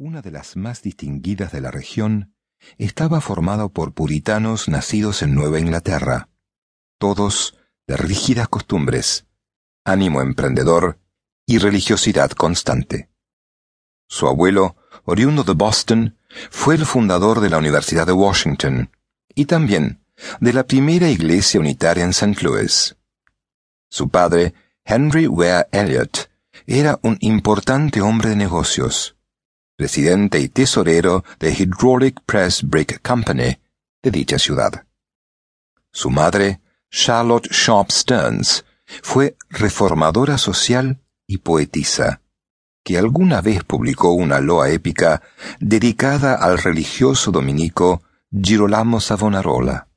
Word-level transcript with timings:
una 0.00 0.22
de 0.22 0.30
las 0.30 0.56
más 0.56 0.80
distinguidas 0.80 1.52
de 1.52 1.60
la 1.60 1.70
región, 1.70 2.34
estaba 2.78 3.20
formado 3.20 3.68
por 3.68 3.92
puritanos 3.92 4.66
nacidos 4.66 5.20
en 5.20 5.34
Nueva 5.34 5.60
Inglaterra, 5.60 6.30
todos 6.98 7.58
de 7.86 7.98
rígidas 7.98 8.48
costumbres, 8.48 9.26
ánimo 9.84 10.22
emprendedor 10.22 10.98
y 11.44 11.58
religiosidad 11.58 12.30
constante. 12.30 13.10
Su 14.08 14.26
abuelo, 14.26 14.76
oriundo 15.04 15.44
de 15.44 15.52
Boston, 15.52 16.16
fue 16.50 16.76
el 16.76 16.86
fundador 16.86 17.40
de 17.40 17.50
la 17.50 17.58
Universidad 17.58 18.06
de 18.06 18.14
Washington 18.14 18.90
y 19.34 19.44
también 19.44 20.02
de 20.40 20.54
la 20.54 20.66
primera 20.66 21.10
iglesia 21.10 21.60
unitaria 21.60 22.04
en 22.04 22.10
St. 22.10 22.40
Louis. 22.40 22.96
Su 23.90 24.08
padre, 24.08 24.54
Henry 24.82 25.26
Ware 25.26 25.68
Elliot, 25.72 26.30
era 26.66 26.98
un 27.02 27.18
importante 27.20 28.00
hombre 28.00 28.30
de 28.30 28.36
negocios, 28.36 29.19
presidente 29.80 30.38
y 30.40 30.50
tesorero 30.50 31.24
de 31.38 31.54
Hydraulic 31.54 32.20
Press 32.26 32.62
Brick 32.62 33.00
Company 33.00 33.58
de 34.02 34.10
dicha 34.10 34.38
ciudad. 34.38 34.84
Su 35.90 36.10
madre, 36.10 36.60
Charlotte 36.90 37.48
Sharp 37.50 37.90
Stearns, 37.90 38.66
fue 39.02 39.38
reformadora 39.48 40.36
social 40.36 41.00
y 41.26 41.38
poetisa, 41.38 42.20
que 42.84 42.98
alguna 42.98 43.40
vez 43.40 43.64
publicó 43.64 44.12
una 44.12 44.40
loa 44.40 44.68
épica 44.68 45.22
dedicada 45.60 46.34
al 46.34 46.58
religioso 46.58 47.30
dominico 47.30 48.02
Girolamo 48.30 49.00
Savonarola. 49.00 49.88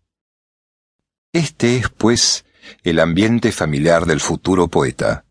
Este 1.33 1.75
es, 1.75 1.89
pues, 1.89 2.45
el 2.83 3.01
ambiente 3.01 3.51
familiar 3.51 4.05
del 4.05 4.21
futuro 4.21 4.69
poeta 4.69 5.25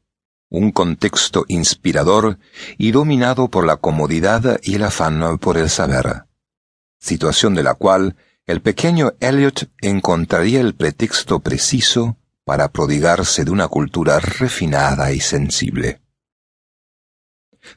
un 0.52 0.70
contexto 0.70 1.46
inspirador 1.48 2.38
y 2.76 2.92
dominado 2.92 3.48
por 3.48 3.64
la 3.64 3.78
comodidad 3.78 4.60
y 4.62 4.74
el 4.74 4.84
afán 4.84 5.38
por 5.38 5.56
el 5.56 5.70
saber, 5.70 6.26
situación 7.00 7.54
de 7.54 7.62
la 7.62 7.74
cual 7.74 8.16
el 8.46 8.60
pequeño 8.60 9.14
Elliot 9.20 9.70
encontraría 9.80 10.60
el 10.60 10.74
pretexto 10.74 11.40
preciso 11.40 12.18
para 12.44 12.68
prodigarse 12.68 13.46
de 13.46 13.50
una 13.50 13.66
cultura 13.68 14.20
refinada 14.20 15.12
y 15.12 15.20
sensible. 15.20 16.02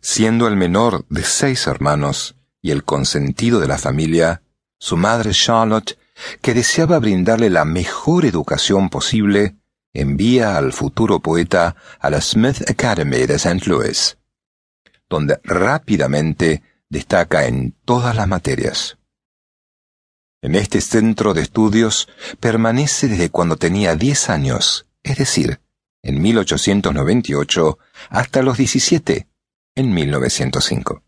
Siendo 0.02 0.46
el 0.48 0.58
menor 0.58 1.06
de 1.08 1.24
seis 1.24 1.68
hermanos 1.68 2.36
y 2.62 2.72
el 2.72 2.84
consentido 2.84 3.62
de 3.62 3.68
la 3.68 3.78
familia, 3.78 4.42
su 4.80 4.98
madre 4.98 5.32
Charlotte, 5.32 5.98
que 6.42 6.54
deseaba 6.54 7.00
brindarle 7.00 7.50
la 7.50 7.64
mejor 7.64 8.26
educación 8.26 8.90
posible, 8.90 9.56
envía 9.96 10.58
al 10.58 10.74
futuro 10.74 11.20
poeta 11.20 11.76
a 12.00 12.10
la 12.10 12.22
Smith 12.22 12.70
Academy 12.70 13.26
de 13.26 13.36
St. 13.36 13.66
Louis, 13.66 14.18
donde 15.10 15.40
rápidamente 15.44 16.62
destaca 16.90 17.48
en 17.48 17.76
todas 17.86 18.16
las 18.16 18.28
materias. 18.28 18.98
En 20.42 20.54
este 20.54 20.82
centro 20.82 21.34
de 21.34 21.42
estudios 21.42 22.08
permanece 22.40 23.08
desde 23.08 23.32
cuando 23.32 23.56
tenía 23.56 23.96
10 23.96 24.30
años, 24.30 24.86
es 25.02 25.18
decir, 25.18 25.60
en 26.04 26.22
1898 26.22 27.80
hasta 28.10 28.44
los 28.44 28.58
17, 28.58 29.28
en 29.76 29.94
1905. 29.94 31.05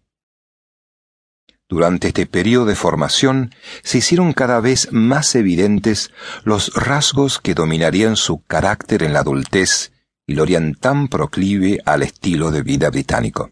Durante 1.69 2.07
este 2.07 2.25
periodo 2.25 2.65
de 2.65 2.75
formación 2.75 3.53
se 3.83 3.97
hicieron 3.97 4.31
cada 4.31 4.61
vez 4.61 4.87
más 4.93 5.35
evidentes 5.35 6.11
los 6.45 6.73
rasgos 6.73 7.39
que 7.39 7.53
dominarían 7.53 8.15
su 8.15 8.41
carácter 8.45 9.03
en 9.03 9.11
la 9.11 9.19
adultez 9.19 9.91
y 10.25 10.35
lo 10.35 10.43
harían 10.43 10.75
tan 10.75 11.09
proclive 11.09 11.79
al 11.85 12.03
estilo 12.03 12.51
de 12.51 12.61
vida 12.61 12.89
británico. 12.89 13.51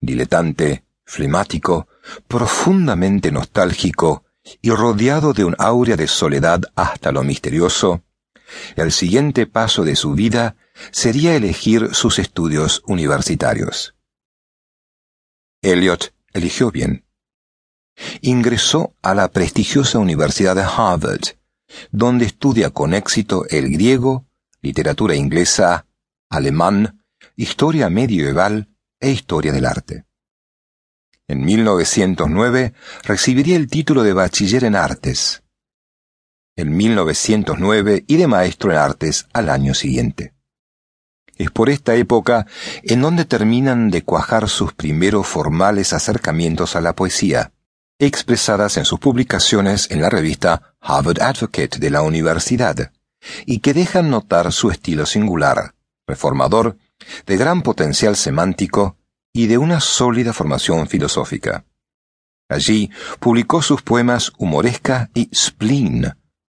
Diletante, 0.00 0.84
flemático, 1.06 1.88
profundamente 2.28 3.32
nostálgico 3.32 4.24
y 4.60 4.70
rodeado 4.70 5.32
de 5.32 5.44
un 5.44 5.56
áurea 5.58 5.96
de 5.96 6.08
soledad 6.08 6.60
hasta 6.74 7.12
lo 7.12 7.22
misterioso, 7.22 8.04
el 8.76 8.92
siguiente 8.92 9.46
paso 9.46 9.84
de 9.84 9.96
su 9.96 10.12
vida 10.12 10.56
sería 10.90 11.34
elegir 11.34 11.94
sus 11.94 12.18
estudios 12.18 12.82
universitarios. 12.86 13.94
Eliot 15.62 16.14
eligió 16.32 16.70
bien 16.70 17.05
ingresó 18.20 18.94
a 19.02 19.14
la 19.14 19.28
prestigiosa 19.28 19.98
Universidad 19.98 20.54
de 20.54 20.62
Harvard, 20.62 21.36
donde 21.90 22.26
estudia 22.26 22.70
con 22.70 22.94
éxito 22.94 23.44
el 23.48 23.70
griego, 23.70 24.26
literatura 24.62 25.14
inglesa, 25.14 25.86
alemán, 26.28 27.04
historia 27.36 27.90
medieval 27.90 28.68
e 29.00 29.10
historia 29.10 29.52
del 29.52 29.66
arte. 29.66 30.04
En 31.28 31.44
1909 31.44 32.72
recibiría 33.02 33.56
el 33.56 33.68
título 33.68 34.02
de 34.02 34.12
bachiller 34.12 34.64
en 34.64 34.76
artes. 34.76 35.42
En 36.56 36.76
1909 36.76 38.04
y 38.06 38.16
de 38.16 38.26
maestro 38.26 38.70
en 38.70 38.78
artes 38.78 39.26
al 39.32 39.50
año 39.50 39.74
siguiente. 39.74 40.34
Es 41.36 41.50
por 41.50 41.68
esta 41.68 41.94
época 41.96 42.46
en 42.82 43.02
donde 43.02 43.26
terminan 43.26 43.90
de 43.90 44.02
cuajar 44.02 44.48
sus 44.48 44.72
primeros 44.72 45.26
formales 45.26 45.92
acercamientos 45.92 46.76
a 46.76 46.80
la 46.80 46.94
poesía 46.94 47.52
expresadas 47.98 48.76
en 48.76 48.84
sus 48.84 48.98
publicaciones 48.98 49.90
en 49.90 50.00
la 50.00 50.10
revista 50.10 50.74
Harvard 50.80 51.22
Advocate 51.22 51.78
de 51.78 51.90
la 51.90 52.02
universidad, 52.02 52.92
y 53.46 53.60
que 53.60 53.74
dejan 53.74 54.10
notar 54.10 54.52
su 54.52 54.70
estilo 54.70 55.06
singular, 55.06 55.74
reformador, 56.06 56.76
de 57.26 57.36
gran 57.36 57.62
potencial 57.62 58.16
semántico 58.16 58.96
y 59.32 59.46
de 59.46 59.58
una 59.58 59.80
sólida 59.80 60.32
formación 60.32 60.86
filosófica. 60.88 61.64
Allí 62.48 62.90
publicó 63.18 63.60
sus 63.62 63.82
poemas 63.82 64.32
Humoresca 64.38 65.10
y 65.14 65.28
Spleen, 65.34 66.16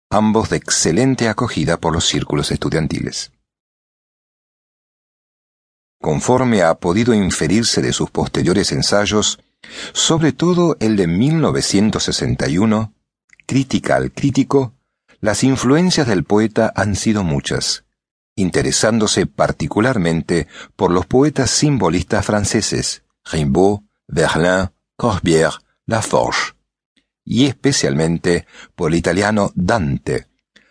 ambos 0.09 0.49
de 0.49 0.57
excelente 0.57 1.29
acogida 1.29 1.77
por 1.77 1.93
los 1.93 2.05
círculos 2.05 2.51
estudiantiles. 2.51 3.31
Conforme 5.99 6.61
ha 6.61 6.75
podido 6.75 7.13
inferirse 7.13 7.81
de 7.81 7.93
sus 7.93 8.11
posteriores 8.11 8.71
ensayos, 8.71 9.39
sobre 9.94 10.31
todo 10.33 10.78
el 10.79 10.95
de 10.95 11.07
1961, 11.07 12.94
Crítica 13.45 13.95
al 13.95 14.11
crítico, 14.11 14.73
las 15.22 15.44
influencias 15.44 16.05
del 16.05 16.25
poeta 16.25 16.73
han 16.75 16.95
sido 16.95 17.23
muchas, 17.23 17.85
interesándose 18.35 19.25
particularmente 19.25 20.47
por 20.75 20.91
los 20.91 21.05
poetas 21.05 21.50
simbolistas 21.50 22.25
franceses, 22.25 23.03
Rimbaud, 23.23 23.79
Verlaine, 24.07 24.72
Corbière, 24.97 25.59
Laforge, 25.85 26.55
y 27.23 27.45
especialmente 27.45 28.45
por 28.75 28.91
el 28.91 28.97
italiano 28.97 29.51
Dante, 29.55 30.28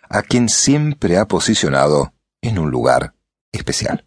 a 0.09 0.21
quien 0.21 0.47
siempre 0.47 1.17
ha 1.17 1.27
posicionado 1.27 2.13
en 2.41 2.59
un 2.59 2.71
lugar 2.71 3.15
especial. 3.51 4.06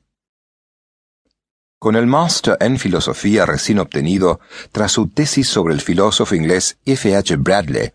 Con 1.81 1.97
el 1.97 2.07
máster 2.07 2.59
en 2.61 2.79
filosofía 2.79 3.47
recién 3.47 3.79
obtenido 3.79 4.39
tras 4.71 4.93
su 4.93 5.09
tesis 5.09 5.49
sobre 5.49 5.73
el 5.73 5.81
filósofo 5.81 6.35
inglés 6.35 6.77
F. 6.85 7.17
H. 7.17 7.37
Bradley, 7.37 7.95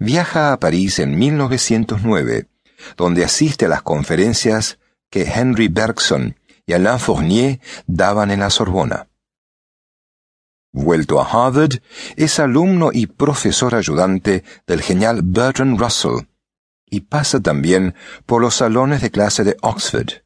viaja 0.00 0.52
a 0.52 0.58
París 0.58 0.98
en 0.98 1.16
1909, 1.16 2.48
donde 2.96 3.24
asiste 3.24 3.66
a 3.66 3.68
las 3.68 3.82
conferencias 3.82 4.80
que 5.08 5.22
Henry 5.22 5.68
Bergson 5.68 6.36
y 6.66 6.72
Alain 6.72 6.98
Fournier 6.98 7.60
daban 7.86 8.32
en 8.32 8.40
la 8.40 8.50
Sorbona. 8.50 9.08
Vuelto 10.72 11.20
a 11.20 11.24
Harvard, 11.24 11.80
es 12.16 12.40
alumno 12.40 12.90
y 12.92 13.06
profesor 13.06 13.76
ayudante 13.76 14.42
del 14.66 14.82
genial 14.82 15.20
Bertrand 15.22 15.78
Russell, 15.78 16.26
y 16.90 17.02
pasa 17.02 17.38
también 17.38 17.94
por 18.26 18.42
los 18.42 18.56
salones 18.56 19.00
de 19.00 19.12
clase 19.12 19.44
de 19.44 19.56
Oxford. 19.62 20.21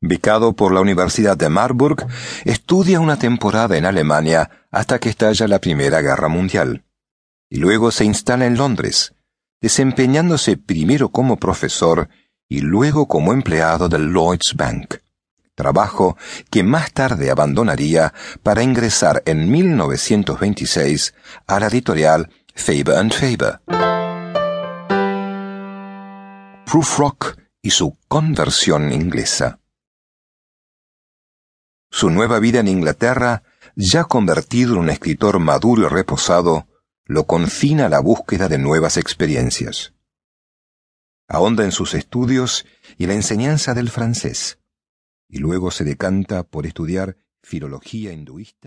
Becado 0.00 0.52
por 0.52 0.72
la 0.72 0.80
Universidad 0.80 1.36
de 1.36 1.48
Marburg, 1.48 2.06
estudia 2.44 3.00
una 3.00 3.18
temporada 3.18 3.76
en 3.76 3.84
Alemania 3.84 4.48
hasta 4.70 5.00
que 5.00 5.08
estalla 5.08 5.48
la 5.48 5.58
Primera 5.58 6.00
Guerra 6.00 6.28
Mundial. 6.28 6.84
Y 7.50 7.56
luego 7.56 7.90
se 7.90 8.04
instala 8.04 8.46
en 8.46 8.56
Londres, 8.56 9.14
desempeñándose 9.60 10.56
primero 10.56 11.08
como 11.08 11.36
profesor 11.38 12.08
y 12.48 12.60
luego 12.60 13.08
como 13.08 13.32
empleado 13.32 13.88
del 13.88 14.12
Lloyds 14.12 14.54
Bank, 14.54 14.96
trabajo 15.56 16.16
que 16.48 16.62
más 16.62 16.92
tarde 16.92 17.30
abandonaría 17.30 18.14
para 18.44 18.62
ingresar 18.62 19.22
en 19.26 19.50
1926 19.50 21.14
a 21.46 21.58
la 21.58 21.66
editorial 21.66 22.30
Faber 22.54 22.96
and 22.96 23.12
Faber. 23.12 23.60
Prufrock 26.66 27.36
y 27.60 27.70
su 27.70 27.96
conversión 28.06 28.92
inglesa. 28.92 29.58
Su 31.90 32.10
nueva 32.10 32.38
vida 32.38 32.60
en 32.60 32.68
Inglaterra, 32.68 33.42
ya 33.74 34.04
convertido 34.04 34.74
en 34.74 34.80
un 34.80 34.90
escritor 34.90 35.38
maduro 35.38 35.86
y 35.86 35.88
reposado, 35.88 36.66
lo 37.04 37.24
confina 37.24 37.86
a 37.86 37.88
la 37.88 38.00
búsqueda 38.00 38.48
de 38.48 38.58
nuevas 38.58 38.96
experiencias. 38.96 39.94
Ahonda 41.28 41.64
en 41.64 41.72
sus 41.72 41.94
estudios 41.94 42.66
y 42.96 43.06
la 43.06 43.14
enseñanza 43.14 43.74
del 43.74 43.90
francés, 43.90 44.58
y 45.28 45.38
luego 45.38 45.70
se 45.70 45.84
decanta 45.84 46.42
por 46.42 46.66
estudiar 46.66 47.16
filología 47.42 48.12
hinduista 48.12 48.66